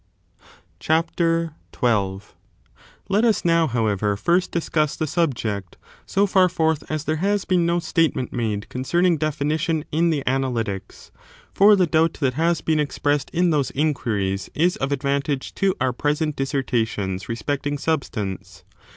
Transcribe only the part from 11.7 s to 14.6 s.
the doubt that has been expressed in those inquiries